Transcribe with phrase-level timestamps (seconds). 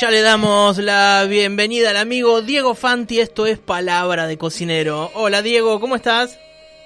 [0.00, 5.10] Ya le damos la bienvenida al amigo Diego Fanti, esto es Palabra de Cocinero.
[5.14, 6.38] Hola Diego, ¿cómo estás?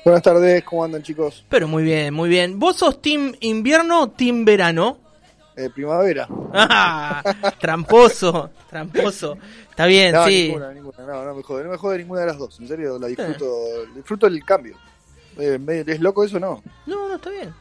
[0.05, 1.45] Buenas tardes, ¿cómo andan chicos?
[1.49, 2.61] Pero muy bien, muy bien.
[2.61, 4.99] ¿Vos sos team invierno o team verano?
[5.57, 6.29] Eh, primavera.
[6.53, 7.23] Ah,
[7.59, 9.37] tramposo, tramposo.
[9.69, 10.45] Está bien, no, sí.
[10.49, 12.97] ninguna, ninguna, no, no me jode, no me jode ninguna de las dos, en serio,
[12.99, 14.77] la disfruto, disfruto el cambio.
[15.37, 16.63] Eh, ¿Es loco eso no?
[16.87, 17.53] No, no, está bien.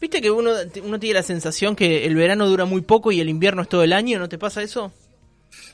[0.00, 0.50] Viste que uno,
[0.84, 3.82] uno tiene la sensación que el verano dura muy poco y el invierno es todo
[3.82, 4.92] el año, ¿no te pasa eso?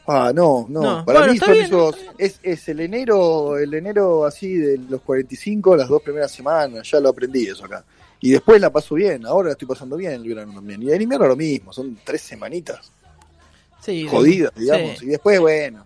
[0.06, 3.72] Ah, no, no, No, para bueno, mí son bien, esos, es, es el enero, el
[3.74, 7.84] enero así de los 45, las dos primeras semanas, ya lo aprendí eso acá.
[8.20, 10.82] Y después la paso bien, ahora la estoy pasando bien el verano también.
[10.82, 12.92] Y el invierno lo mismo, son tres semanitas
[13.80, 14.06] Sí.
[14.08, 14.98] jodidas, digamos.
[14.98, 15.06] sí.
[15.06, 15.84] Y después, bueno,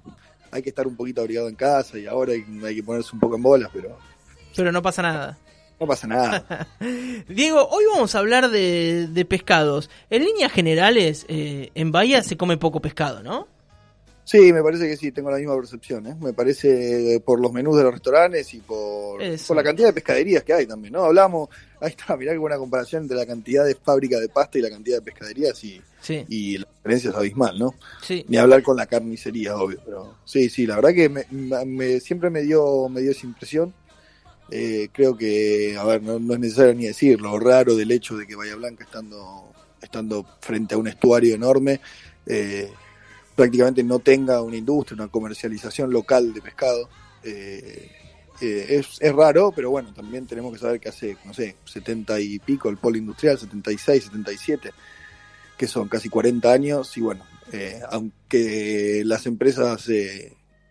[0.51, 3.21] hay que estar un poquito abrigado en casa y ahora hay, hay que ponerse un
[3.21, 3.97] poco en bolas, pero
[4.55, 5.39] Pero no pasa nada.
[5.81, 6.69] No pasa nada.
[7.29, 9.91] Diego, hoy vamos a hablar de, de pescados.
[10.11, 13.49] En líneas generales, eh, en Bahía se come poco pescado, ¿no?
[14.25, 16.05] Sí, me parece que sí, tengo la misma percepción.
[16.09, 16.17] ¿eh?
[16.21, 19.47] Me parece por los menús de los restaurantes y por, Eso.
[19.49, 21.05] por la cantidad de pescaderías que hay también, ¿no?
[21.05, 21.49] Hablamos,
[21.81, 24.71] ahí está, mirá qué buena comparación entre la cantidad de fábricas de pasta y la
[24.71, 27.75] cantidad de pescaderías y, Sí, y la diferencia es abismal, ¿no?
[28.03, 28.25] sí.
[28.29, 31.25] Ni hablar con la carnicería, obvio, pero sí, sí, la verdad que me,
[31.65, 33.73] me- siempre me dio, me dio esa impresión.
[34.51, 38.17] Eh, creo que, a ver, no, no es necesario ni decir lo raro del hecho
[38.17, 41.81] de que Bahía Blanca estando, estando frente a un estuario enorme,
[42.27, 42.71] eh,
[43.35, 46.89] prácticamente no tenga una industria, una comercialización local de pescado.
[47.23, 47.91] Eh,
[48.41, 52.21] eh, es, es raro, pero bueno, también tenemos que saber que hace, no sé, 70
[52.21, 54.71] y pico el polo industrial, 76, 77,
[55.57, 57.25] que son casi 40 años, y bueno,
[57.91, 59.89] aunque las empresas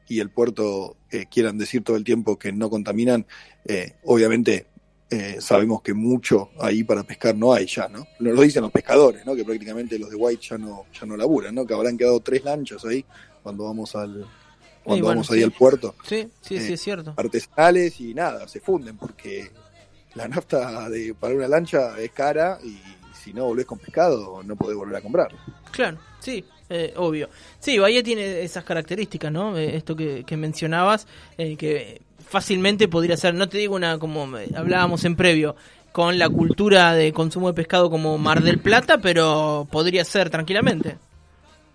[0.07, 3.25] y el puerto eh, quieran decir todo el tiempo que no contaminan,
[3.65, 4.67] eh, obviamente
[5.09, 8.07] eh, sabemos que mucho ahí para pescar no hay ya, ¿no?
[8.19, 9.35] Lo dicen los pescadores, ¿no?
[9.35, 11.65] Que prácticamente los de White ya no, ya no laburan, ¿no?
[11.65, 13.05] Que habrán quedado tres lanchas ahí
[13.43, 14.25] cuando vamos al
[14.83, 17.13] cuando bueno, vamos ahí al puerto Sí, sí, sí, Eh, es cierto.
[17.17, 19.51] artesanales y nada, se funden porque
[20.13, 22.79] la nafta de, para una lancha es cara y
[23.23, 25.35] si no volvés con pescado no podés volver a comprar.
[25.71, 27.29] Claro, sí, eh, obvio.
[27.59, 29.57] Sí, Bahía tiene esas características, ¿no?
[29.57, 34.37] Eh, esto que, que mencionabas, eh, que fácilmente podría ser, no te digo una, como
[34.37, 35.55] eh, hablábamos en previo,
[35.91, 40.97] con la cultura de consumo de pescado como Mar del Plata, pero podría ser tranquilamente.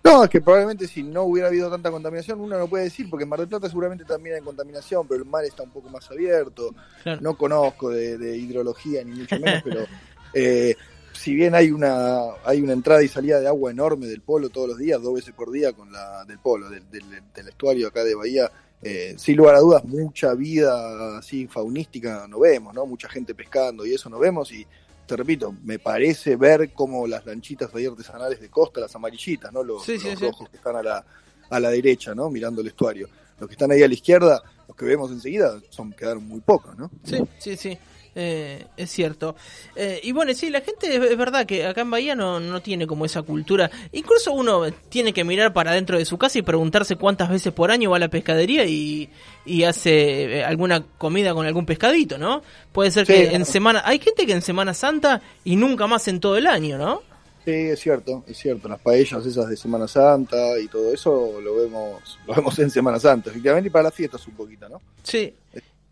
[0.03, 3.23] No, es que probablemente si no hubiera habido tanta contaminación, uno no puede decir, porque
[3.23, 6.09] en Mar del Plata seguramente también hay contaminación, pero el mar está un poco más
[6.09, 6.73] abierto.
[7.03, 7.21] Claro.
[7.21, 9.85] No conozco de, de hidrología ni mucho menos, pero
[10.33, 10.75] eh,
[11.13, 14.69] si bien hay una hay una entrada y salida de agua enorme del polo todos
[14.69, 18.03] los días, dos veces por día con la del polo, del, del, del estuario acá
[18.03, 18.51] de Bahía,
[18.81, 22.85] eh, sin lugar a dudas, mucha vida así faunística no vemos, ¿no?
[22.85, 24.65] Mucha gente pescando y eso no vemos y
[25.05, 29.61] te repito, me parece ver como las lanchitas ahí artesanales de costa, las amarillitas, ¿no?
[29.63, 30.25] Los, Sí, sí, los sí.
[30.25, 31.05] rojos que están a la,
[31.49, 32.29] a la derecha, ¿no?
[32.29, 33.09] Mirando el estuario.
[33.39, 36.77] Los que están ahí a la izquierda, los que vemos enseguida, son quedaron muy pocos,
[36.77, 36.89] ¿no?
[37.03, 37.77] Sí, sí, sí.
[38.13, 39.35] Eh, es cierto.
[39.75, 42.61] Eh, y bueno, sí, la gente es, es verdad que acá en Bahía no, no
[42.61, 43.71] tiene como esa cultura.
[43.93, 47.71] Incluso uno tiene que mirar para dentro de su casa y preguntarse cuántas veces por
[47.71, 49.09] año va a la pescadería y,
[49.45, 52.41] y hace eh, alguna comida con algún pescadito, ¿no?
[52.73, 53.81] Puede ser Sí, que en semana...
[53.85, 57.03] Hay gente que en Semana Santa y nunca más en todo el año, ¿no?
[57.45, 58.67] Sí, es cierto, es cierto.
[58.67, 62.99] Las paellas esas de Semana Santa y todo eso lo vemos, lo vemos en Semana
[62.99, 64.79] Santa, efectivamente, y para las fiestas un poquito, ¿no?
[65.01, 65.33] Sí,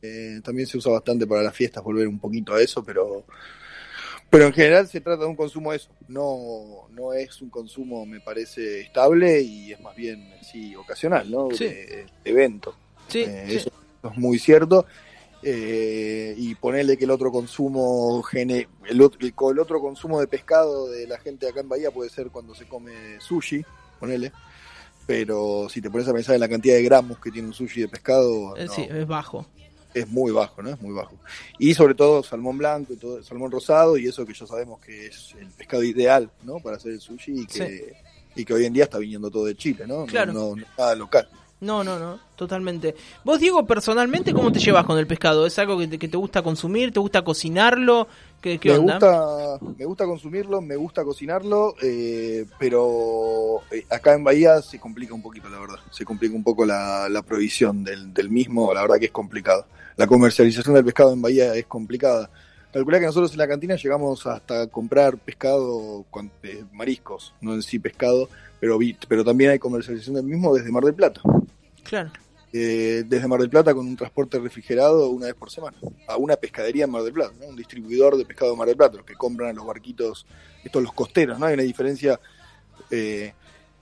[0.01, 3.25] Eh, también se usa bastante para las fiestas volver un poquito a eso, pero
[4.29, 8.19] pero en general se trata de un consumo eso, no no es un consumo me
[8.21, 11.49] parece estable y es más bien sí ocasional, ¿no?
[11.51, 11.65] Sí.
[11.65, 12.75] De, de evento.
[13.07, 13.55] sí, Eh, sí.
[13.57, 13.71] Eso
[14.03, 14.85] es muy cierto.
[15.41, 20.89] Eh, y ponerle que el otro consumo gene, el, otro, el, otro consumo de pescado
[20.89, 22.91] de la gente acá en Bahía puede ser cuando se come
[23.21, 23.63] sushi,
[23.99, 24.33] ponele.
[25.07, 27.81] Pero si te pones a pensar en la cantidad de gramos que tiene un sushi
[27.81, 29.45] de pescado, Eh, no, sí, es bajo.
[29.93, 30.69] Es muy bajo, ¿no?
[30.69, 31.15] Es muy bajo.
[31.57, 35.07] Y sobre todo salmón blanco y todo, salmón rosado y eso que ya sabemos que
[35.07, 36.59] es el pescado ideal, ¿no?
[36.59, 37.93] Para hacer el sushi y que,
[38.35, 40.05] y que hoy en día está viniendo todo de Chile, ¿no?
[40.05, 40.33] Claro.
[40.33, 41.27] No, no nada local.
[41.61, 42.95] No, no, no, totalmente.
[43.25, 45.45] Vos, Diego, personalmente, ¿cómo te llevas con el pescado?
[45.45, 46.93] ¿Es algo que te, que te gusta consumir?
[46.93, 48.07] ¿Te gusta cocinarlo?
[48.39, 48.93] ¿Qué, qué me onda?
[48.93, 55.13] gusta me gusta consumirlo me gusta cocinarlo eh, pero eh, acá en Bahía se complica
[55.13, 58.81] un poquito la verdad se complica un poco la, la provisión del, del mismo la
[58.81, 59.65] verdad que es complicado
[59.99, 62.29] la comercialización del pescado en Bahía es complicada
[62.71, 67.61] calculá que nosotros en la cantina llegamos hasta comprar pescado con eh, mariscos no en
[67.61, 68.29] sí pescado
[68.61, 68.79] pero
[69.09, 71.21] pero también hay comercialización del mismo desde Mar del Plata
[71.83, 72.11] Claro.
[72.53, 75.75] eh, desde Mar del Plata con un transporte refrigerado una vez por semana
[76.07, 77.47] a una pescadería en Mar del Plata, ¿no?
[77.47, 80.25] un distribuidor de pescado de Mar del Plata, los que compran a los barquitos,
[80.63, 81.45] estos los costeros, ¿no?
[81.45, 82.19] Hay una diferencia
[82.89, 83.33] eh,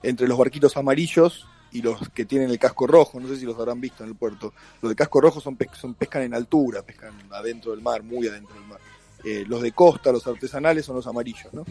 [0.02, 3.58] entre los barquitos amarillos y los que tienen el casco rojo, no sé si los
[3.58, 4.52] habrán visto en el puerto.
[4.80, 8.26] Los de casco rojo son, pes- son pescan en altura, pescan adentro del mar, muy
[8.28, 8.80] adentro del mar.
[9.24, 11.64] Eh, los de costa, los artesanales, son los amarillos, ¿no?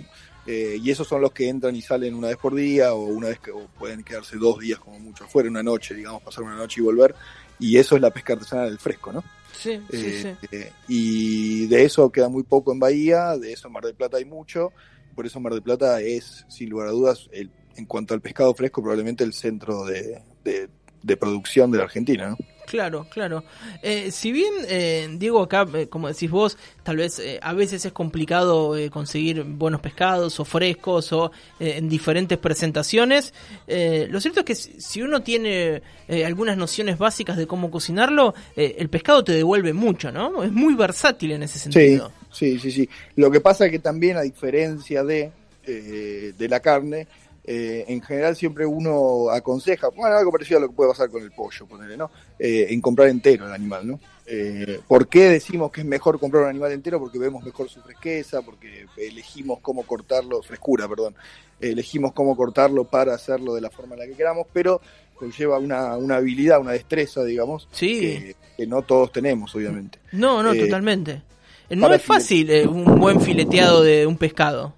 [0.46, 3.30] Eh, y esos son los que entran y salen una vez por día o una
[3.30, 6.56] vez que o pueden quedarse dos días como mucho afuera, una noche, digamos, pasar una
[6.58, 7.16] noche y volver.
[7.60, 9.24] Y eso es la pesca artesanal del fresco, ¿no?
[9.54, 10.58] Sí, sí, Eh, sí.
[10.88, 14.26] y de eso queda muy poco en Bahía, de eso en Mar del Plata hay
[14.26, 14.72] mucho,
[15.16, 18.54] por eso Mar del Plata es, sin lugar a dudas, el, en cuanto al pescado
[18.54, 20.68] fresco, probablemente el centro de, de-
[21.04, 22.38] de producción de la Argentina, ¿no?
[22.66, 23.46] Claro, claro.
[23.82, 27.86] Eh, si bien, eh, Diego, acá, eh, como decís vos, tal vez eh, a veces
[27.86, 31.32] es complicado eh, conseguir buenos pescados o frescos o
[31.62, 33.34] eh, en diferentes presentaciones,
[33.68, 38.34] eh, lo cierto es que si uno tiene eh, algunas nociones básicas de cómo cocinarlo,
[38.58, 40.44] eh, el pescado te devuelve mucho, ¿no?
[40.44, 42.12] Es muy versátil en ese sentido.
[42.34, 42.90] sí, sí, sí.
[43.16, 45.32] Lo que pasa es que también, a diferencia de,
[45.66, 47.08] eh, de la carne,
[47.50, 51.24] eh, en general siempre uno aconseja, bueno, algo parecido a lo que puede pasar con
[51.24, 52.12] el pollo, ponele, ¿no?
[52.38, 54.00] Eh, en comprar entero el animal, ¿no?
[54.26, 57.00] Eh, ¿Por qué decimos que es mejor comprar un animal entero?
[57.00, 61.16] Porque vemos mejor su fresqueza, porque elegimos cómo cortarlo, frescura, perdón,
[61.62, 64.82] elegimos cómo cortarlo para hacerlo de la forma en la que queramos, pero
[65.16, 68.00] conlleva una, una habilidad, una destreza, digamos, Sí.
[68.02, 70.00] que, que no todos tenemos, obviamente.
[70.12, 71.22] No, no, Eh, totalmente.
[71.70, 74.74] Eh, No es fácil un buen fileteado de un pescado.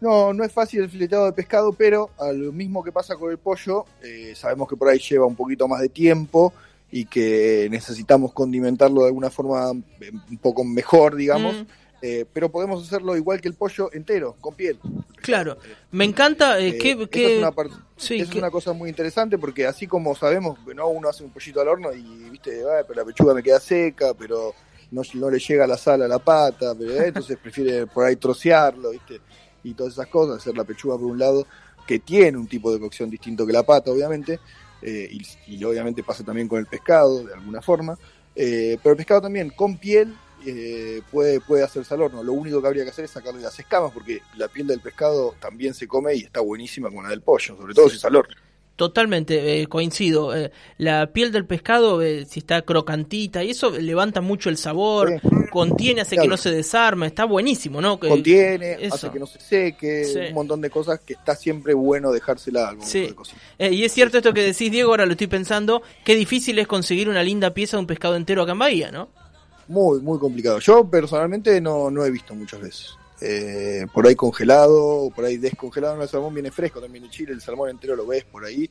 [0.00, 3.30] No, no es fácil el fileteado de pescado, pero a lo mismo que pasa con
[3.30, 6.52] el pollo, eh, sabemos que por ahí lleva un poquito más de tiempo
[6.90, 11.66] y que necesitamos condimentarlo de alguna forma eh, un poco mejor, digamos, Mm.
[12.02, 14.78] eh, pero podemos hacerlo igual que el pollo entero, con piel.
[15.22, 15.56] Claro,
[15.90, 17.32] me encanta eh, Eh, que...
[17.32, 17.52] es, una,
[17.96, 21.30] sí, es que- una cosa muy interesante porque así como sabemos, no uno hace un
[21.30, 24.52] pollito al horno y viste, "Ah, pero la pechuga me queda seca, pero
[24.90, 28.14] no, no le llega la sal a la pata, pero, eh, entonces prefiere por ahí
[28.16, 29.20] trocearlo, viste,
[29.66, 31.46] y todas esas cosas, hacer la pechuga por un lado,
[31.86, 34.40] que tiene un tipo de cocción distinto que la pata, obviamente,
[34.82, 37.98] eh, y, y obviamente pasa también con el pescado, de alguna forma,
[38.34, 40.14] eh, pero el pescado también con piel
[40.44, 42.22] eh, puede, puede hacerse al horno.
[42.22, 45.34] Lo único que habría que hacer es sacarle las escamas, porque la piel del pescado
[45.40, 48.16] también se come y está buenísima con la del pollo, sobre todo si es al
[48.16, 48.34] horno.
[48.76, 50.36] Totalmente, eh, coincido.
[50.36, 55.18] Eh, la piel del pescado, eh, si está crocantita y eso levanta mucho el sabor,
[55.18, 55.28] Sí.
[55.50, 57.98] contiene, hace que no se desarme, está buenísimo, ¿no?
[57.98, 58.94] Que- Contiene, eso.
[58.96, 60.18] hace que no se seque, Sí.
[60.28, 63.00] un montón de cosas que está siempre bueno dejársela al Sí.
[63.00, 63.14] de.
[63.58, 66.66] Eh, y es cierto esto que decís, Diego, ahora lo estoy pensando, qué difícil es
[66.66, 69.08] conseguir una linda pieza de un pescado entero acá en Bahía, ¿no?
[69.68, 70.58] Muy, muy complicado.
[70.58, 72.90] Yo personalmente no, no he visto muchas veces.
[73.20, 77.32] Eh, por ahí congelado, por ahí descongelado, no, el salmón viene fresco también de Chile,
[77.32, 78.68] el salmón entero lo ves por ahí,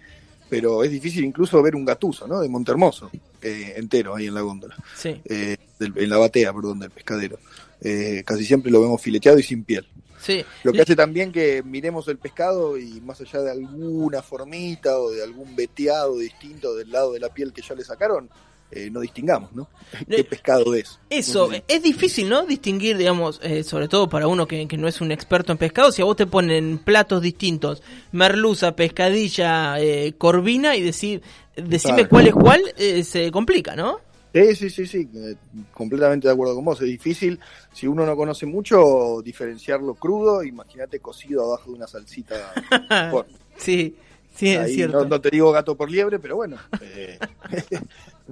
[0.49, 2.39] pero es difícil incluso ver un gatuso, ¿no?
[2.39, 3.09] De Montermoso,
[3.41, 7.39] eh, entero ahí en la góndola, Sí, eh, del- en la batea, perdón, del pescadero.
[7.81, 9.87] Eh, casi siempre lo vemos fileteado y sin piel.
[10.21, 10.43] sí.
[10.63, 15.11] Lo que hace también que miremos el pescado y más allá de alguna formita o
[15.11, 18.29] de algún veteado distinto del lado de la piel que ya le sacaron,
[18.75, 19.67] eh, no distingamos, ¿no?
[20.07, 20.99] ¿Qué pescado es?
[21.09, 22.45] Eso, es difícil, ¿no?
[22.45, 25.91] Distinguir, digamos, eh, sobre todo para uno que, que no es un experto en pescado,
[25.91, 31.21] si a vos te ponen platos distintos, merluza, pescadilla, eh, corvina, y decir,
[31.55, 33.99] decime cuál es cuál, eh, se complica, ¿no?
[34.35, 35.35] Sí, sí, sí, sí, eh,
[35.73, 36.81] completamente de acuerdo con vos.
[36.81, 37.39] Es difícil,
[37.71, 40.43] si uno no conoce mucho, diferenciarlo crudo.
[40.43, 42.53] Imagínate cocido abajo de una salsita.
[43.57, 43.95] Sí,
[44.35, 45.03] sí, es cierto.
[45.03, 47.17] no, no te digo gato por liebre, pero bueno, eh,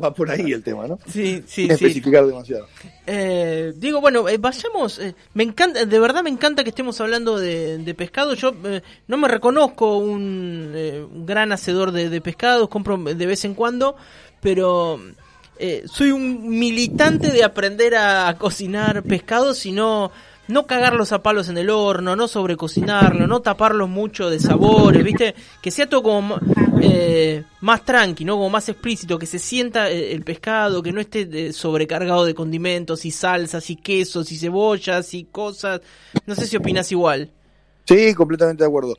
[0.02, 0.98] va por ahí el tema, ¿no?
[1.06, 1.72] Sí, sí, Sin sí.
[1.74, 2.68] especificar demasiado.
[3.06, 5.00] Eh, digo, bueno, eh, vayamos.
[5.00, 8.34] eh, me encanta, de verdad me encanta que estemos hablando de, de pescado.
[8.34, 10.74] Yo eh, no me reconozco un,
[11.12, 13.96] un gran hacedor de, de pescados, compro de vez en cuando,
[14.42, 15.00] pero
[15.60, 20.12] eh, soy un militante de aprender a, a cocinar pescados y no,
[20.48, 25.36] no cagarlos a palos en el horno, no sobrecocinarlo, no taparlos mucho de sabores, ¿viste?
[25.62, 26.38] Que sea todo como
[26.82, 28.36] eh, más tranqui, ¿no?
[28.36, 32.34] Como más explícito, que se sienta eh, el pescado, que no esté eh, sobrecargado de
[32.36, 35.82] condimentos y salsas y quesos y cebollas y cosas.
[36.26, 37.30] No sé si opinas igual.
[37.86, 38.98] Sí, completamente de acuerdo.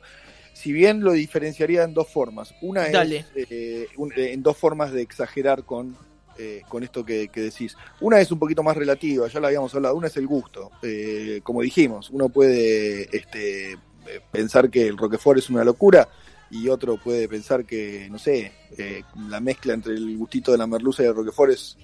[0.53, 2.55] si bien lo diferenciaría en dos formas.
[2.61, 3.25] Una Dale.
[3.35, 5.95] es eh, un- en dos formas de exagerar con,
[6.37, 7.75] eh, con esto que, que decís.
[8.01, 9.95] Una es un poquito más relativa, ya lo habíamos hablado.
[9.95, 10.71] Una es el gusto.
[10.81, 13.77] Eh, como dijimos, uno puede este, eh,
[14.31, 16.07] pensar que el Roquefort es una locura
[16.51, 20.67] y otro puede pensar que, no sé, eh, la mezcla entre el gustito de la
[20.67, 21.77] merluza y el Roquefort es,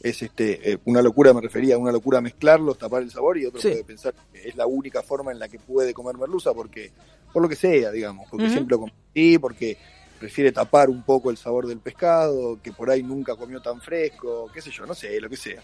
[0.00, 3.60] es este, una locura, me refería a una locura mezclarlos, tapar el sabor y otro
[3.60, 3.70] Sí.
[3.70, 6.92] puede pensar que es la única forma en la que puede comer merluza porque
[7.32, 9.76] por lo que sea, digamos, porque siempre lo comí, porque
[10.18, 14.50] prefiere tapar un poco el sabor del pescado, que por ahí nunca comió tan fresco,
[14.52, 15.62] qué sé yo, no sé, lo que sea.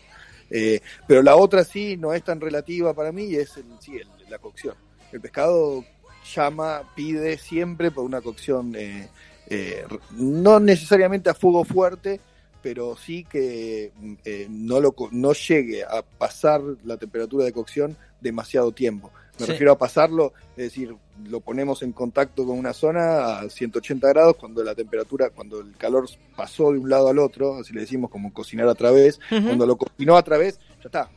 [0.50, 3.96] Eh, pero la otra sí no es tan relativa para mí y es el, sí,
[3.96, 4.74] el- la cocción.
[5.12, 5.84] El pescado
[6.34, 9.08] llama, pide siempre por una cocción eh,
[9.48, 12.20] eh, no necesariamente a fuego fuerte,
[12.62, 13.90] pero sí que
[14.50, 19.10] no, lo, no llegue a pasar la temperatura de cocción demasiado tiempo.
[19.38, 19.52] Me Sí.
[19.52, 20.94] refiero a pasarlo, es decir,
[21.28, 25.76] lo ponemos en contacto con una zona a 180 grados cuando la temperatura, cuando el
[25.76, 29.66] calor pasó de un lado al otro, así le decimos como cocinar a través, cuando
[29.66, 31.10] lo cocinó a través, ya está,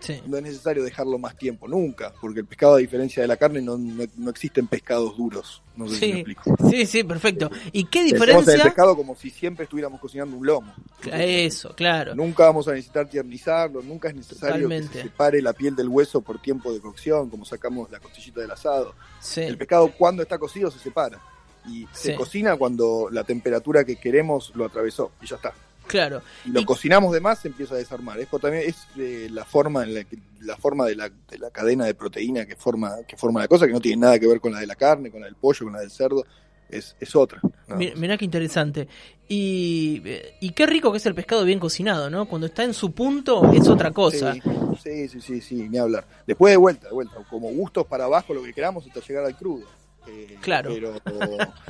[0.00, 0.20] Sí.
[0.26, 3.60] no es necesario dejarlo más tiempo, nunca, porque el pescado, a diferencia de la carne,
[3.60, 5.60] no, no, no existen pescados duros.
[5.76, 6.56] No sé si me Sí, explico.
[6.70, 7.50] sí, sí, perfecto.
[7.72, 8.62] ¿Y qué en el diferencia?
[8.64, 10.72] pescado como si siempre estuviéramos cocinando un lomo.
[11.12, 12.14] Eso, claro.
[12.14, 14.88] Nunca vamos a necesitar tiernizarlo, nunca es necesario Totalmente.
[14.92, 18.40] que se separe la piel del hueso por tiempo de cocción, como sacamos la costillita
[18.40, 18.94] del asado.
[19.20, 19.40] Sí.
[19.42, 21.20] El pescado cuando está cocido se separa
[21.66, 22.08] y Sí.
[22.08, 25.52] se cocina cuando la temperatura que queremos lo atravesó y ya está.
[25.88, 26.22] Claro.
[26.44, 28.20] Y lo Y- cocinamos de más se empieza a desarmar.
[28.20, 31.50] Esto también es eh, la forma en la que, la forma de la, de la
[31.50, 34.40] cadena de proteína que forma que forma la cosa que no tiene nada que ver
[34.40, 36.24] con la de la carne, con la del pollo, con la del cerdo.
[36.70, 37.40] Es, es otra.
[37.66, 37.96] nada Mi- más.
[37.98, 38.86] Mirá qué interesante.
[39.26, 42.26] Y, eh, y qué rico que es el pescado bien cocinado, ¿no?
[42.26, 44.34] Cuando está en su punto es otra cosa.
[44.34, 44.40] Sí,
[44.82, 46.04] sí, sí, sí, sí, ni hablar.
[46.26, 49.36] Después de vuelta, de vuelta, como gustos para abajo, lo que queramos hasta llegar al
[49.36, 49.64] crudo.
[50.06, 50.70] Eh, Claro.
[50.72, 50.94] Pero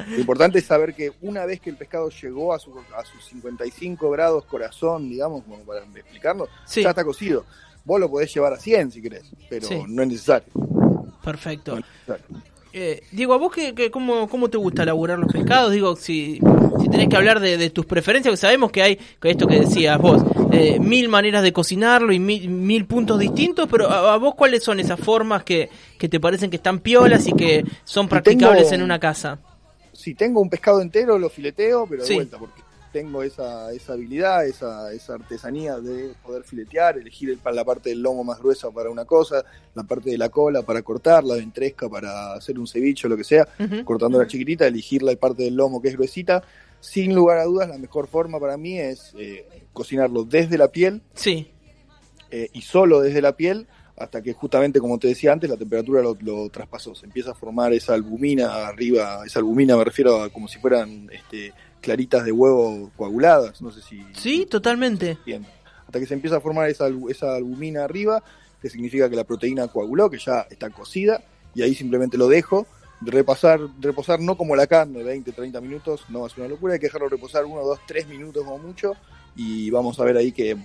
[0.08, 3.24] lo importante es saber que una vez que el pescado llegó a, su, a sus
[3.26, 6.82] 55 grados corazón, digamos, como para explicarlo, Sí.
[6.82, 7.44] ya está cocido.
[7.84, 9.82] Vos lo podés llevar a 100 si querés, pero Sí.
[9.88, 10.48] no es necesario.
[11.24, 11.72] Perfecto.
[11.72, 12.26] No es necesario.
[12.72, 15.72] Eh, Diego, ¿a vos qué, qué- cómo, cómo te gusta elaborar los pescados?
[15.72, 16.38] Digo, si,
[16.80, 19.60] si tenés que hablar de, de tus preferencias, que sabemos que hay, que esto que
[19.60, 20.22] decías vos,
[20.52, 24.62] eh, mil maneras de cocinarlo y mil, mil puntos distintos, pero a, a vos cuáles
[24.62, 28.74] son esas formas que, que te parecen que están piolas y que son practicables tengo-
[28.74, 29.38] en una casa?
[29.92, 32.14] Si tengo un pescado entero, lo fileteo, pero de Sí.
[32.14, 32.60] vuelta, porque
[32.92, 38.00] tengo esa, esa habilidad, esa, esa artesanía de poder filetear, elegir el- la parte del
[38.02, 41.88] lomo más gruesa para una cosa, la parte de la cola para cortar, la ventresca
[41.88, 43.46] para hacer un ceviche o lo que sea,
[43.84, 46.42] cortando la chiquitita, elegir la parte del lomo que es gruesita.
[46.80, 51.02] Sin lugar a dudas, la mejor forma para mí es eh, cocinarlo desde la piel
[51.14, 51.50] Sí,
[52.30, 53.66] eh, y solo desde la piel
[53.96, 56.94] hasta que justamente, como te decía antes, la temperatura lo, lo traspasó.
[56.94, 61.10] Se empieza a formar esa albumina arriba, esa albumina me refiero a como si fueran
[61.12, 64.04] este, claritas de huevo coaguladas, no sé si...
[64.14, 65.12] sí, totalmente.
[65.12, 65.50] entienden.
[65.86, 68.22] Hasta que se empieza a formar esa, esa albumina arriba,
[68.60, 71.22] que significa que la proteína coaguló, que ya está cocida,
[71.54, 72.66] y ahí simplemente lo dejo.
[73.00, 76.86] Repasar, reposar no como la carne, 20, 30 minutos, no es una locura, hay que
[76.86, 78.94] dejarlo reposar 1, 2, 3 minutos como mucho,
[79.36, 80.56] y vamos a ver ahí que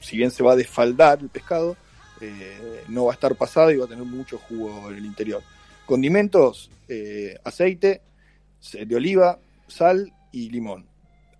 [0.00, 1.76] si bien se va a desfaldar el pescado,
[2.20, 5.42] eh, no va a estar pasado y va a tener mucho jugo en el interior.
[5.84, 8.00] Condimentos, eh, aceite
[8.72, 10.86] de oliva, sal y limón.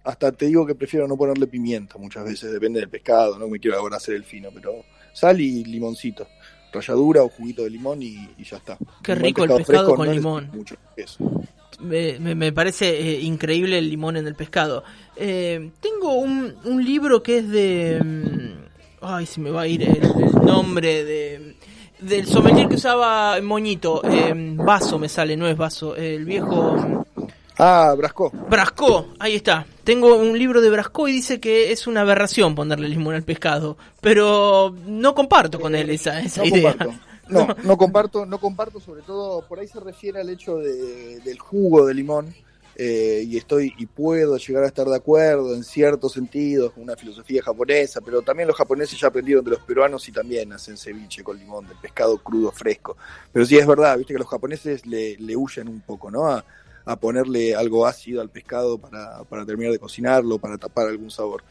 [0.05, 3.59] Hasta te digo que prefiero no ponerle pimienta muchas veces, depende del pescado, no me
[3.59, 4.85] quiero ahora hacer el fino, pero
[5.15, 6.27] sal y limoncito,
[6.73, 8.77] ralladura o juguito de limón y, y ya está.
[9.03, 10.51] Qué rico el pescado fresco con no limón.
[10.53, 11.25] Mucho queso.
[11.81, 14.85] Me, me- me parece eh, increíble el limón en el pescado.
[15.17, 18.01] Eh, tengo un, un libro que es de...
[18.05, 18.65] mm,
[19.07, 21.57] Ay, se me va a ir el, el nombre de...
[22.01, 24.03] Del sommelier que usaba Moñito.
[24.05, 25.97] eh, vaso me sale, no es vaso.
[25.97, 27.05] El viejo...
[27.59, 28.31] Ah, Brasco.
[28.51, 29.67] Brasco, ahí está.
[29.85, 33.77] Tengo un libro de Brasco y dice que es una aberración ponerle limón al pescado.
[34.01, 36.71] Pero no comparto con él esa, esa No idea.
[36.77, 36.95] comparto.
[37.27, 41.39] No, no comparto, no comparto, sobre todo por ahí se refiere al hecho de- del
[41.39, 42.35] jugo de limón.
[42.77, 46.97] eh, y estoy y puedo llegar a estar de acuerdo en ciertos sentidos con una
[46.97, 51.23] filosofía japonesa, pero también los japoneses ya aprendieron de los peruanos y también hacen ceviche
[51.25, 52.97] con limón, del pescado crudo fresco.
[53.33, 56.27] Pero sí es verdad, viste que los japoneses le, le huyen un poco, ¿no?
[56.27, 56.45] A,
[56.85, 61.43] a ponerle algo ácido al pescado para, para terminar de cocinarlo, para tapar algún sabor.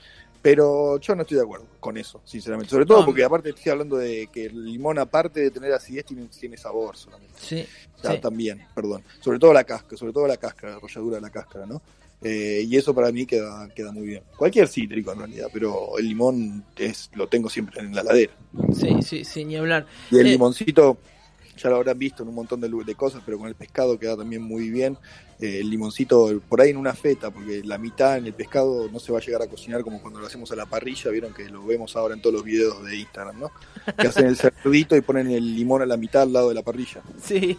[0.41, 2.69] Pero yo no estoy de acuerdo con eso, sinceramente.
[2.69, 3.05] Sobre todo No.
[3.05, 6.97] porque aparte estoy hablando de que el limón, aparte de tener acidez, tiene, tiene sabor
[6.97, 7.35] solamente.
[7.39, 7.65] Sí,
[8.03, 8.17] Ya, sí.
[8.19, 9.03] también, perdón.
[9.21, 11.81] Sobre todo la cáscara, sobre todo la cáscara, la rolladura de la cáscara, ¿no?
[12.21, 14.23] Eh, y eso para mí queda, queda muy bien.
[14.37, 18.33] Cualquier cítrico en realidad, pero el limón es lo tengo siempre en la ladera.
[18.73, 19.85] sí, sí, sí, ni hablar.
[20.11, 20.97] Y el Eh, limoncito,
[21.57, 24.41] ya lo habrán visto en un montón de, cosas, pero con el pescado queda también
[24.41, 24.97] muy bien.
[25.39, 28.99] Eh, el limoncito por ahí en una feta, porque la mitad en el pescado no
[28.99, 31.49] se va a llegar a cocinar como cuando lo hacemos a la parrilla, vieron que
[31.49, 33.51] lo vemos ahora en todos los videos de Instagram, ¿no?
[33.97, 36.61] Que hacen el cerdito y ponen el limón a la mitad al lado de la
[36.61, 37.01] parrilla.
[37.23, 37.57] Sí.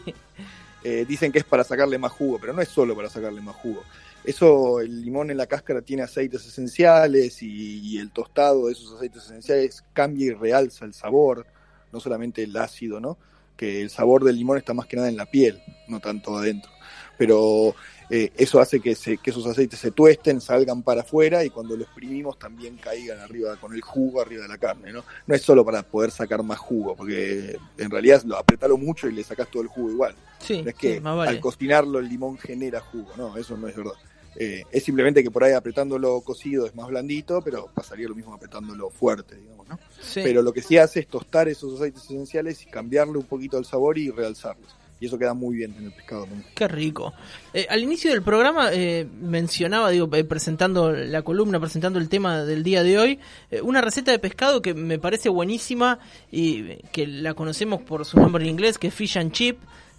[0.86, 3.56] Eh, dicen que es para sacarle más jugo, pero no es solo para sacarle más
[3.56, 3.82] jugo.
[4.22, 8.94] Eso, el limón en la cáscara tiene aceites esenciales y, y el tostado de esos
[8.94, 11.46] aceites esenciales cambia y realza el sabor,
[11.90, 13.16] no solamente el ácido, ¿no?
[13.56, 16.70] Que el sabor del limón está más que nada en la piel, no tanto adentro.
[17.16, 17.74] Pero
[18.10, 21.76] eh, eso hace que, se- que esos aceites se tuesten, salgan para afuera y cuando
[21.76, 25.04] lo exprimimos también caigan arriba con el jugo arriba de la carne, ¿no?
[25.26, 29.12] No es solo para poder sacar más jugo, porque en realidad lo apretalo mucho y
[29.12, 30.14] le sacás todo el jugo igual.
[30.40, 31.30] Sí, No es que sí, más vale.
[31.30, 33.92] al cocinarlo el limón genera jugo, no, eso no es verdad.
[34.36, 38.34] Eh, es simplemente que por ahí apretándolo cocido es más blandito, pero pasaría lo mismo
[38.34, 39.78] apretándolo fuerte, digamos, ¿no?
[40.00, 40.20] Sí.
[40.24, 43.64] Pero lo que sí hace es tostar esos aceites esenciales y cambiarle un poquito el
[43.64, 44.74] sabor y realzarlos.
[45.00, 46.46] Y eso queda muy bien en el pescado también.
[46.54, 47.12] Qué rico.
[47.52, 52.44] Eh, al inicio del programa eh, mencionaba, digo, eh, presentando la columna, presentando el tema
[52.44, 53.18] del día de hoy,
[53.62, 55.98] una receta de pescado que me parece buenísima
[56.30, 59.58] y que la conocemos por su nombre en inglés, que es fish and chip,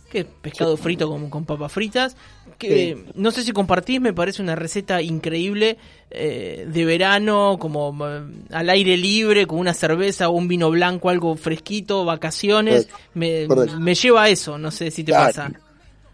[0.10, 2.16] que es pescado frito con, con papas fritas.
[2.58, 3.12] Que Sí.
[3.16, 5.78] no sé si compartís, me parece una receta increíble
[6.12, 8.22] eh, de verano, como eh,
[8.52, 12.86] al aire libre, con una cerveza o un vino blanco, algo fresquito, vacaciones.
[12.86, 12.98] Correcto.
[13.16, 13.80] Me, Correcto.
[13.80, 15.26] me lleva a eso, no sé si te Claro.
[15.28, 15.52] pasa.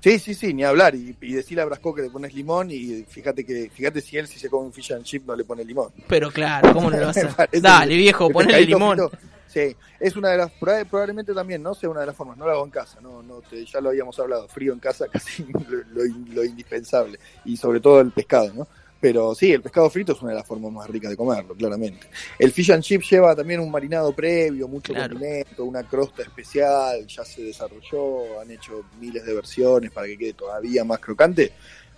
[0.04, 0.96] Sí, sí, sí, ni hablar.
[0.96, 4.26] Y, y decirle a Brasco que le pones limón y fíjate que fíjate si él
[4.28, 5.90] si se come un fish and chip no le pone limón.
[6.08, 9.00] Pero claro, ¿cómo no lo vas a Dale, viejo, pescadito limón.
[9.52, 11.74] Sí, es una de las, proba- probablemente también, ¿no?
[11.76, 13.90] Sea una de las formas, no lo hago en casa, no, no te- ya lo
[13.90, 18.54] habíamos hablado, frío en casa casi lo, lo- lo indispensable, y sobre todo el pescado,
[18.54, 18.68] ¿no?
[19.00, 22.08] Pero sí, el pescado frito es una de las formas más ricas de comerlo, claramente.
[22.38, 25.16] El fish and chip lleva también un marinado previo, mucho Claro.
[25.16, 30.34] condimento, una crosta especial, ya se desarrolló, han hecho miles de versiones para que quede
[30.34, 31.52] todavía más crocante,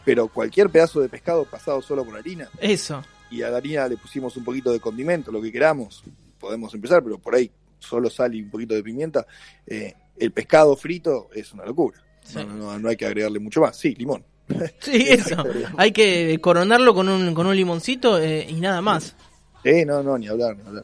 [0.05, 3.03] pero cualquier pedazo de pescado pasado solo por harina, Eso.
[3.29, 6.04] y a la harina le pusimos un poquito de condimento, lo que queramos,
[6.43, 9.25] podemos empezar, pero por ahí solo sal y un poquito de pimienta.
[9.65, 11.97] eh, el pescado frito es una locura.
[12.23, 12.36] Sí.
[12.36, 13.75] No, no, no, no hay que agregarle mucho más.
[13.77, 14.23] Sí, limón.
[14.79, 15.43] Sí, eso.
[15.77, 19.15] Hay que coronarlo con un, con un limoncito eh, y nada más.
[19.63, 20.84] Eh, no, no, ni hablar, ni hablar.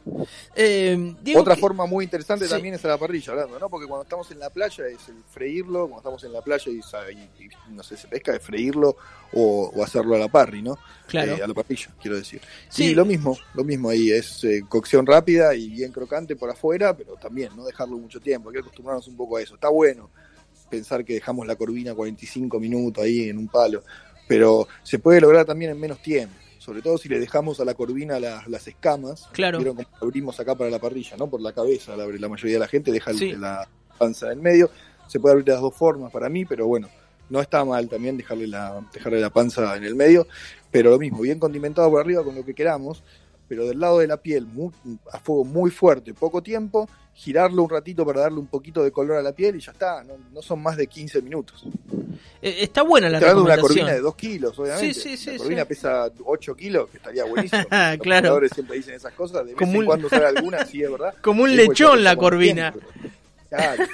[0.56, 2.50] Eh, Otra que- forma muy interesante Sí.
[2.50, 3.68] también es a la parrilla, hablando, ¿no?
[3.68, 6.76] Porque cuando estamos en la playa es el freírlo, cuando estamos en la playa y,
[6.78, 8.96] y- y, no sé, se pesca, es freírlo
[9.34, 10.78] o, o hacerlo a la parry, ¿no?
[11.06, 11.36] Claro.
[11.36, 12.40] Eh, a la parrilla, quiero decir.
[12.70, 12.88] Sí.
[12.88, 16.96] Sí, lo mismo, lo mismo ahí, es eh, cocción rápida y bien crocante por afuera,
[16.96, 19.54] pero también no dejarlo mucho tiempo, hay que acostumbrarnos un poco a eso.
[19.54, 20.10] Está bueno
[20.70, 23.82] pensar que dejamos la corvina 45 minutos ahí en un palo,
[24.28, 27.72] pero se puede lograr también en menos tiempo, sobre todo si le dejamos a la
[27.72, 29.58] corvina las, las escamas, Claro.
[29.58, 31.26] vieron abrimos acá para la parrilla, ¿no?
[31.28, 33.32] Por la cabeza, la, la mayoría de la gente deja Sí.
[33.32, 33.66] la
[33.98, 34.70] panza en el medio,
[35.08, 36.88] se puede abrir de las dos formas para mí, pero bueno,
[37.30, 40.26] no está mal también dejarle la, dejarle la panza en el medio,
[40.70, 43.02] pero lo mismo, bien condimentado por arriba con lo que queramos,
[43.48, 44.70] pero del lado de la piel, muy-
[45.10, 46.88] a fuego muy fuerte, poco tiempo,
[47.22, 50.02] girarlo un ratito para darle un poquito de color a la piel y ya está,
[50.02, 51.64] no, no son más de 15 minutos.
[52.40, 54.94] eh, está buena la una corvina de 2 kilos, obviamente.
[54.94, 57.62] Sí, sí, sí, la corvina pesa 8 kilos, que estaría buenísimo.
[57.70, 57.96] Claro.
[57.98, 60.90] Los pescadores siempre dicen esas cosas, de vez en un- cuando sale alguna, sí, es
[60.90, 61.14] verdad.
[61.20, 62.74] Como un lechón la corvina.
[63.50, 63.84] Claro.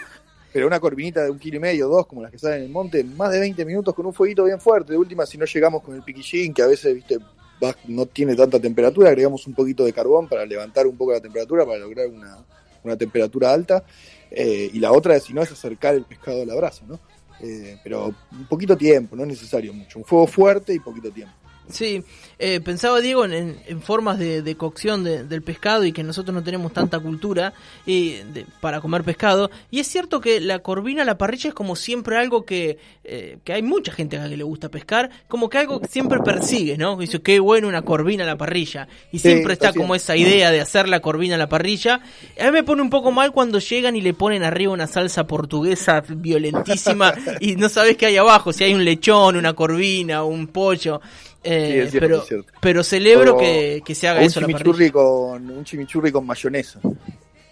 [0.52, 2.70] Pero una corvinita de un kilo y medio, dos, como las que salen en el
[2.70, 4.92] monte, más de 20 minutos con un fueguito bien fuerte.
[4.92, 7.18] De última, si no llegamos con el piquillín, que a veces, viste,
[7.62, 11.20] va- no tiene tanta temperatura, agregamos un poquito de carbón para levantar un poco la
[11.20, 12.38] temperatura, para lograr una,
[12.86, 13.84] una temperatura alta.
[14.30, 16.98] Eh, y la otra, si no, es acercar el pescado a la brasa, ¿no?
[17.40, 19.98] Eh, pero un poquito tiempo, no es necesario mucho.
[19.98, 21.34] Un fuego fuerte y poquito tiempo.
[21.68, 22.02] Sí,
[22.38, 26.42] eh, pensaba Diego en, formas de, de cocción de- del pescado y que nosotros no
[26.44, 27.52] tenemos tanta cultura
[27.84, 29.50] y de- para comer pescado.
[29.70, 33.38] Y es cierto que la corvina a la parrilla es como siempre algo que, eh,
[33.44, 36.20] que hay mucha gente a la que le gusta pescar, como que algo que siempre
[36.20, 36.96] persigue, ¿no?
[36.96, 38.86] Dice, qué bueno una corvina a la parrilla.
[39.12, 42.00] Y Sí, siempre está como esa idea de hacer la corvina a la parrilla.
[42.40, 45.26] A mí me pone un poco mal cuando llegan y le ponen arriba una salsa
[45.26, 50.46] portuguesa violentísima y no sabes qué hay abajo, si hay un lechón, una corvina, un
[50.48, 51.00] pollo.
[51.42, 52.52] Eh, Sí, es cierto, pero, es cierto.
[52.60, 55.64] pero celebro O- que, que se haga o un eso a la chimichurri con un
[55.64, 56.80] chimichurri con mayonesa.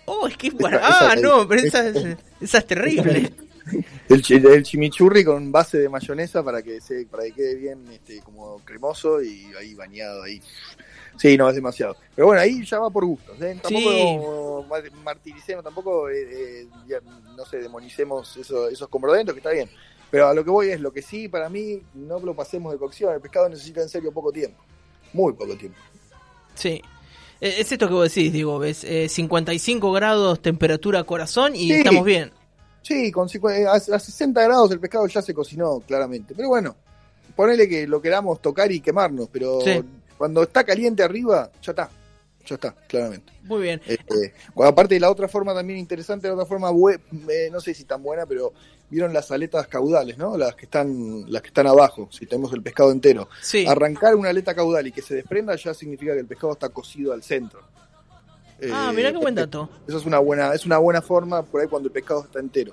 [0.07, 3.33] Oh, es que Esa- ah, esa- no, pero esa, es- esa es terrible.
[4.11, 8.20] El, el chimichurri con base de mayonesa para que se para que quede bien este
[8.20, 10.42] como cremoso y ahí bañado ahí.
[11.16, 11.97] Sí, no es demasiado.
[12.14, 13.40] Pero bueno, ahí ya va por gustos.
[13.40, 13.59] ¿eh?
[13.62, 16.99] Tampoco mar- martiricemos, tampoco eh, eh, ya,
[17.35, 19.70] no sé, demonicemos eso- esos comportamientos, que está bien.
[20.14, 22.79] Pero a lo que voy es lo que sí, para mí, no lo pasemos de
[22.79, 23.12] cocción.
[23.12, 24.62] El pescado necesita en serio poco tiempo.
[25.12, 25.77] Muy poco tiempo.
[26.55, 26.81] Sí.
[27.40, 31.72] Eh, Es esto que vos decís, digo, ves, eh, 55 grados temperatura corazón y Sí.
[31.72, 32.31] estamos bien.
[32.83, 36.33] Sí, con eh, a, a 60 grados el pescado ya se cocinó, claramente.
[36.37, 36.77] Pero bueno,
[37.35, 39.83] ponele que lo queramos tocar y quemarnos, pero Sí.
[40.16, 41.90] cuando está caliente arriba, ya está.
[42.46, 43.33] Ya está, claramente.
[43.42, 43.81] Muy bien.
[44.55, 46.70] Bueno, aparte, la otra forma también interesante, la otra forma,
[47.29, 48.53] eh, no sé si tan buena, pero
[48.94, 50.37] vieron las aletas caudales, ¿no?
[50.37, 53.28] Las que están, las que están abajo, si tenemos el pescado entero.
[53.42, 53.66] Sí.
[53.66, 57.12] Arrancar una aleta caudal y que se desprenda ya significa que el pescado está cocido
[57.12, 57.61] al centro.
[58.72, 59.68] Ah, Eh, mirá qué buen porque dato.
[59.88, 62.72] Eso es una buena, es una buena forma por ahí cuando el pescado está entero.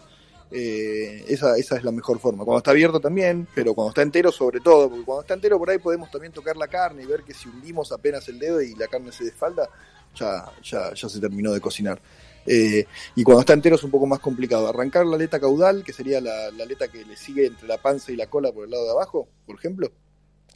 [0.52, 2.44] Eh, esa, esa es la mejor forma.
[2.46, 5.70] Cuando está abierto también, pero cuando está entero sobre todo, porque cuando está entero por
[5.72, 8.76] ahí podemos también tocar la carne y ver que si hundimos apenas el dedo y
[8.76, 9.68] la carne se desfalda,
[10.14, 12.00] ya, ya, ya se terminó de cocinar.
[12.46, 14.68] Eh, y cuando está entero es un poco más complicado.
[14.68, 18.16] Arrancar la aleta caudal, que sería la, aleta que le sigue entre la panza y
[18.16, 19.92] la cola por el lado de abajo, por ejemplo.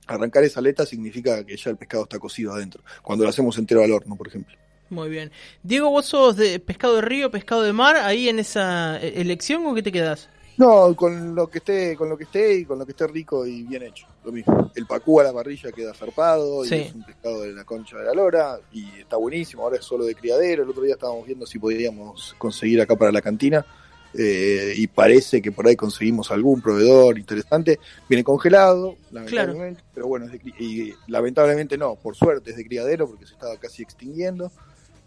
[0.07, 2.83] Arrancar esa aleta significa que ya el pescado está cocido adentro.
[3.01, 4.55] Cuando lo hacemos entero al horno, por ejemplo.
[4.89, 5.31] Muy bien.
[5.63, 9.65] Diego, vos sos de pescado de río, pescado de mar, ahí en esa eh, elección
[9.65, 10.29] o qué te quedás?
[10.57, 13.45] No, con lo que esté, con lo que esté y con lo que esté rico
[13.45, 14.71] y bien hecho, lo mismo.
[14.73, 16.75] El pacú a la parrilla queda zarpado Sí.
[16.75, 19.63] y es un pescado de la concha de la lora y está buenísimo.
[19.63, 20.63] Ahora es solo de criadero.
[20.63, 23.65] El otro día estábamos viendo si podíamos conseguir acá para la cantina
[24.17, 27.79] eh, y parece que por ahí conseguimos algún proveedor interesante.
[28.07, 33.09] Viene congelado, lamentablemente, pero bueno, es de y lamentablemente no, por suerte es de criadero
[33.09, 34.51] porque se estaba casi extinguiendo.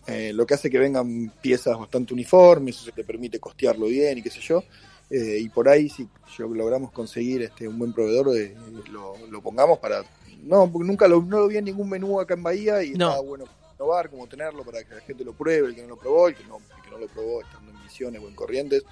[0.06, 4.22] Eh, lo que hace que vengan piezas bastante uniformes, eso te permite costearlo bien y
[4.22, 4.62] qué sé yo.
[5.10, 8.54] Eh, y por ahí, si yo- logramos conseguir este un buen proveedor, eh,
[8.90, 10.02] lo, lo pongamos para.
[10.42, 13.08] No, porque nunca lo, no lo vi en ningún menú acá en Bahía y No.
[13.08, 13.44] estaba bueno
[13.76, 16.34] probar, como tenerlo para que la gente lo pruebe, el que no lo probó, el
[16.34, 18.82] que no, el que no lo probó estando en Misiones o en Corrientes,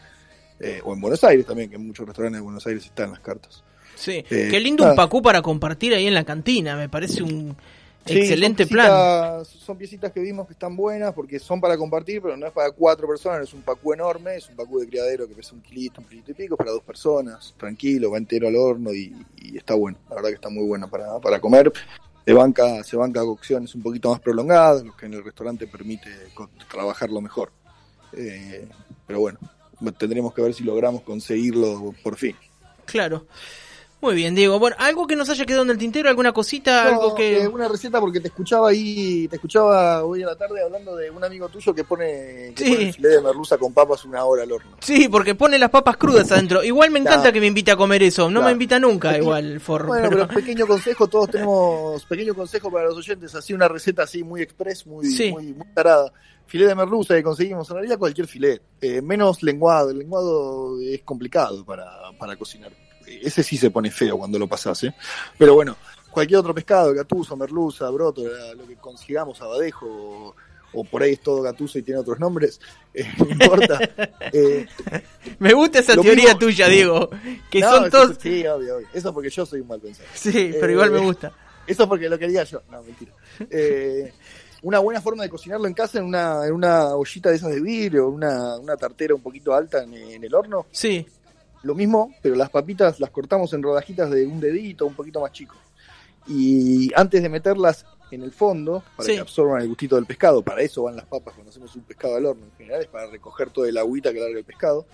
[0.61, 3.20] eh, o en Buenos Aires también, que en muchos restaurantes de Buenos Aires están las
[3.20, 3.62] cartas.
[3.94, 4.24] Sí.
[4.31, 4.92] Eh, qué lindo nada.
[4.92, 7.57] un pacú para compartir ahí en la cantina, me parece un
[8.07, 9.45] Sí, excelente son plan.
[9.45, 12.71] Son piecitas que vimos que están buenas porque son para compartir, pero no es para
[12.71, 16.01] cuatro personas, es un pacú enorme, es un pacú de criadero que pesa un kilito,
[16.01, 19.75] un kilito y pico, para dos personas, tranquilo, va entero al horno y, y está
[19.75, 21.73] bueno, la verdad que está muy buena para, para comer.
[22.25, 26.11] Se banca, se banca cocciones un poquito más prolongadas, lo que en el restaurante permite
[26.69, 27.53] trabajarlo mejor.
[28.12, 28.66] Eh,
[29.07, 29.38] pero bueno,
[29.97, 32.35] tendremos que ver si logramos conseguirlo por fin.
[32.85, 33.27] Claro.
[34.07, 34.61] Muy bien, Diego.
[34.61, 37.42] Bueno, algo que nos haya quedado en el tintero, alguna cosita, No, algo que...
[37.42, 41.11] eh, una receta porque te escuchaba ahí, te escuchaba hoy a la tarde hablando de
[41.11, 42.71] un amigo tuyo que pone, que Sí.
[42.73, 44.77] pone filé de merluza con papas una hora al horno.
[44.81, 46.62] Sí, porque pone las papas crudas adentro.
[46.62, 47.33] Igual me encanta Claro.
[47.35, 48.27] que me invite a comer eso.
[48.31, 48.45] No Claro.
[48.47, 49.87] me invita nunca Pequeño- igual, For.
[49.87, 54.05] Bueno, pero- pero pequeño consejo, todos tenemos pequeño consejo para los oyentes, así una receta
[54.05, 55.33] así muy express, muy, Sí.
[55.33, 56.12] muy, muy tarada.
[56.47, 61.03] Filé de merluza que conseguimos, en realidad cualquier filé, eh, menos lenguado, el lenguado es
[61.03, 61.87] complicado para,
[62.21, 62.71] para cocinar.
[63.07, 64.95] Ese sí se pone feo cuando lo pasás, ¿eh?
[65.38, 65.77] Pero bueno,
[66.11, 68.23] cualquier otro pescado, gatuso, merluza, broto,
[68.57, 70.35] lo que consigamos, abadejo, o,
[70.73, 72.61] o por ahí es todo gatuso y tiene otros nombres,
[72.95, 73.79] eh, no importa.
[74.33, 74.66] Eh,
[75.38, 77.09] Me gusta esa teoría mismo- tuya, Diego.
[77.51, 78.16] Que no, son todos...
[78.21, 78.88] Sí, obvio, obvio.
[78.92, 80.11] Eso porque yo soy un mal pensador.
[80.14, 81.33] Sí, pero Eh, igual me gusta.
[81.66, 82.61] Eso porque lo quería yo.
[82.71, 83.12] No, mentira.
[83.51, 84.12] Eh,
[84.62, 87.61] una buena forma de cocinarlo en casa en una, en una ollita de esas de
[87.61, 90.66] vidrio, una, una tartera un poquito alta en, en el horno.
[90.73, 91.07] Sí,
[91.66, 95.33] Lo mismo, pero las papitas las cortamos en rodajitas de un dedito, un poquito más
[95.33, 95.57] chico.
[96.29, 99.14] Y antes de meterlas en el fondo, para Sí.
[99.14, 102.16] que absorban el gustito del pescado, para eso van las papas cuando hacemos un pescado
[102.16, 104.87] al horno en general, es para recoger toda el agüita que larga el pescado.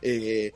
[0.00, 0.52] Eh,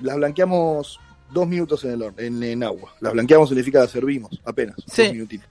[0.00, 0.98] las blanqueamos
[1.32, 2.94] dos minutos en el horno, en, en agua.
[3.00, 5.04] Las blanqueamos significa las servimos, apenas, Sí.
[5.04, 5.48] dos minutitos.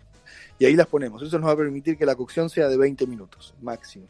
[0.60, 1.22] Y ahí las ponemos.
[1.24, 4.06] Eso nos va a permitir que la cocción sea de 20 minutos, máximo.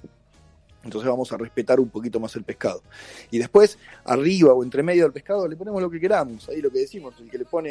[0.83, 2.81] Entonces vamos a respetar un poquito más el pescado.
[3.29, 6.49] Y después, arriba o entre medio del pescado, le ponemos lo que queramos.
[6.49, 7.69] Ahí lo que decimos, el que le pone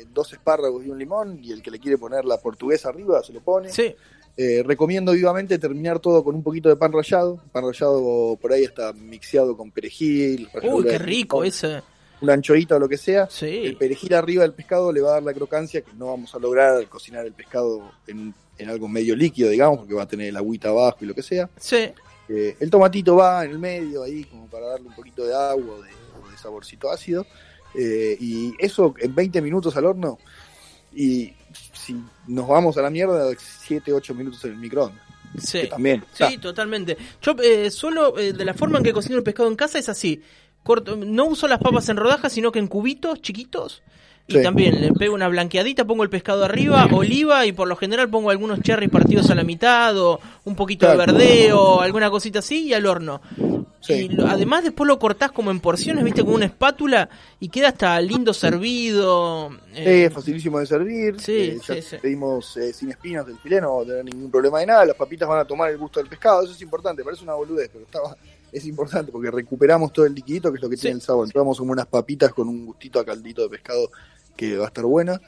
[0.00, 3.22] eh, dos espárragos y un limón, y el que le quiere poner la portuguesa arriba,
[3.22, 3.70] se lo pone.
[3.70, 3.94] sí.
[4.34, 7.38] Eh, recomiendo vivamente terminar todo con un poquito de pan rallado.
[7.52, 10.48] Pan rallado por ahí está mixeado con perejil.
[10.62, 11.82] Uy, qué rico ese.
[12.22, 13.24] Una anchoita o lo que sea.
[13.24, 13.76] El Sí.
[13.78, 16.76] perejil arriba del pescado le va a dar la crocancia que no vamos a lograr
[16.76, 20.36] al cocinar el pescado en, en algo medio líquido, digamos, porque va a tener el
[20.38, 21.50] agüita abajo y lo que sea.
[21.58, 21.90] Sí.
[22.34, 25.74] Eh, el tomatito va en el medio ahí como para darle un poquito de agua
[25.74, 25.90] o de,
[26.24, 27.26] o de saborcito ácido.
[27.74, 30.18] Eh, y eso en 20 minutos al horno.
[30.94, 31.32] Y
[31.72, 35.02] si nos vamos a la mierda, 7, 8 minutos en el microondas.
[35.38, 35.66] Sí.
[35.68, 36.04] También.
[36.12, 36.40] Sí, está.
[36.40, 36.96] totalmente.
[37.20, 39.88] Yo eh, solo eh, de la forma en que cocino el pescado en casa es
[39.88, 40.22] así.
[40.62, 43.82] Corto, no uso las papas en rodajas, sino que en cubitos chiquitos.
[44.28, 44.42] Y Sí.
[44.42, 48.30] también le pego una blanqueadita, pongo el pescado arriba, oliva y por lo general pongo
[48.30, 51.12] algunos cherries partidos a la mitad o un poquito de Claro.
[51.12, 53.20] verdeo, alguna cosita así y al horno.
[53.80, 53.94] Sí.
[53.94, 57.08] Y lo- además después lo cortás como en porciones, viste, con una espátula
[57.40, 59.50] y queda hasta lindo servido.
[59.74, 61.20] eh, Es facilísimo de servir.
[61.20, 64.30] Sí, eh, ya sí, pedimos eh, sin espinas del filé, no va a tener ningún
[64.30, 64.84] problema de nada.
[64.86, 67.02] Las papitas van a tomar el gusto del pescado, eso es importante.
[67.02, 67.98] Parece una boludez, pero está,
[68.52, 70.82] es importante porque recuperamos todo el liquidito, que es lo que Sí.
[70.82, 71.26] tiene el sabor.
[71.26, 73.90] Entramos como unas papitas con un gustito a caldito de pescado
[74.36, 75.20] que va a estar buena.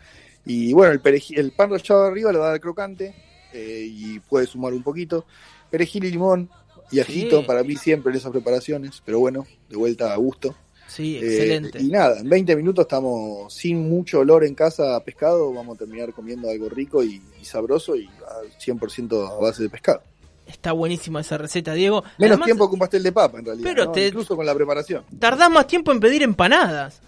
[0.47, 3.15] Y bueno, el, perejil, el pan rallado arriba le va a dar crocante
[3.53, 5.25] eh, y puede sumar un poquito.
[5.71, 6.51] Perejil y limón
[6.91, 7.47] y ajito Sí.
[7.47, 10.55] para mí siempre en esas preparaciones, pero bueno, de vuelta a gusto.
[10.87, 11.81] Sí, Eh, excelente.
[11.83, 15.79] y nada, en 20 minutos estamos sin mucho olor en casa a pescado, vamos a
[15.79, 20.03] terminar comiendo algo rico y, y sabroso y al 100% a base de pescado.
[20.47, 22.03] Está buenísima esa receta, Diego.
[22.19, 23.93] Menos Además, tiempo que un pastel de papa en realidad, Pero ¿no?
[23.93, 25.05] te- incluso con la preparación.
[25.19, 27.01] Tardás más tiempo en pedir empanadas.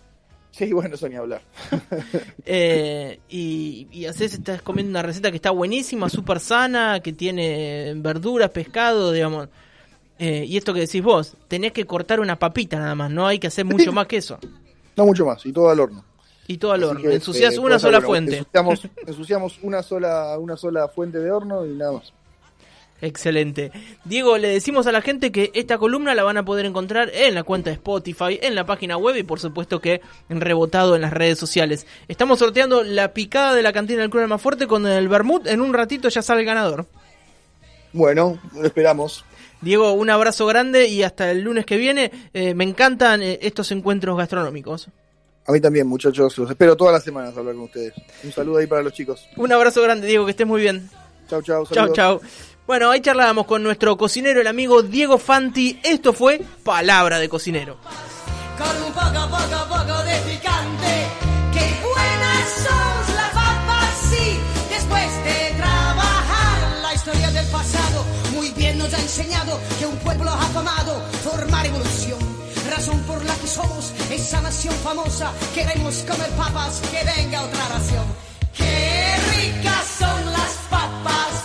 [0.53, 1.43] Sí, bueno, eso ni hablar.
[2.47, 7.93] Eh, y, y haces, estás comiendo una receta que está buenísima, súper sana, que tiene
[7.97, 9.49] verduras, pescado, digamos.
[10.19, 13.39] Eh, y esto que decís vos, tenés que cortar una papita nada más, no hay
[13.39, 14.39] que hacer mucho más que eso.
[14.97, 16.03] No mucho más, y todo al horno.
[16.49, 17.03] Y todo al Así horno.
[17.03, 18.39] que, Ensuciás eh, una sola fuente.
[18.39, 22.15] Ensuciamos, ensuciamos una sola una sola fuente de horno y nada más.
[23.01, 23.73] Excelente.
[24.05, 27.35] Diego, le decimos a la gente que esta columna la van a poder encontrar en
[27.35, 31.03] la cuenta de Spotify, en la página web y por supuesto que en rebotado en
[31.03, 31.87] las redes sociales.
[32.09, 35.47] Estamos sorteando la picada de la cantina del Club más fuerte con el Bermud.
[35.47, 36.87] En un ratito ya sale el ganador.
[37.93, 39.25] Bueno, lo esperamos.
[39.61, 42.11] Diego, un abrazo grande y hasta el lunes que viene.
[42.33, 44.89] Eh, me encantan eh, estos encuentros gastronómicos.
[45.47, 46.37] A mí también, muchachos.
[46.39, 47.95] Los espero todas las semanas hablar con ustedes.
[48.25, 49.27] Un saludo ahí para los chicos.
[49.37, 50.91] Un abrazo grande, Diego, que estés muy bien.
[51.29, 51.65] Chau, chau.
[51.67, 51.97] Chau, saludos.
[51.97, 52.21] chau.
[52.67, 55.79] Bueno, ahí charlábamos con nuestro cocinero, el amigo Diego Fanti.
[55.85, 57.77] Esto fue Palabra de Cocinero.
[58.59, 61.07] Con un poco, poco, poco de picante.
[61.53, 64.41] Qué buenas son las papas, sí.
[64.69, 70.29] Después de trabajar la historia del pasado, muy bien nos ha enseñado que un pueblo
[70.29, 72.19] afamado forma revolución.
[72.69, 75.31] Razón por la que somos esa nación famosa.
[75.55, 78.05] Queremos comer papas, que venga otra ración.
[78.57, 81.36] Qué ricas son las papas.